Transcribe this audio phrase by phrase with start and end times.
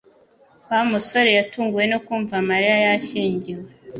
[0.69, 3.67] Wa musore yatunguwe no kumva Mariya yashyingiwe